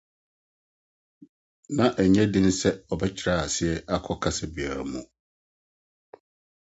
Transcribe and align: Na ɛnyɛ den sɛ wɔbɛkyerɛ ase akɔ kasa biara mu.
Na 1.75 1.85
ɛnyɛ 2.01 2.23
den 2.33 2.47
sɛ 2.59 2.69
wɔbɛkyerɛ 2.87 3.33
ase 3.45 3.67
akɔ 3.95 4.13
kasa 4.21 4.45
biara 4.53 4.83
mu. 4.91 5.01